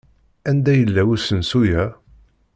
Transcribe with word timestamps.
Anda 0.49 0.73
yella 0.75 1.03
usensu-a? 1.13 1.85